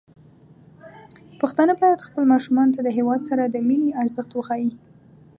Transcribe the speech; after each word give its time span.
پښتانه 1.39 1.73
بايد 1.79 2.05
خپل 2.07 2.23
ماشومان 2.33 2.67
ته 2.75 2.79
د 2.83 2.89
هيواد 2.97 3.21
سره 3.29 3.43
د 3.45 3.55
مينې 3.67 3.89
ارزښت 4.01 4.31
وښيي. 4.33 4.71